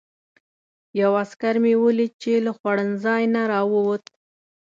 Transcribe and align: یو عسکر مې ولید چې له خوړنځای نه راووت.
یو 1.01 1.11
عسکر 1.23 1.55
مې 1.63 1.73
ولید 1.83 2.11
چې 2.21 2.31
له 2.45 2.51
خوړنځای 2.57 3.23
نه 3.35 3.41
راووت. 3.51 4.03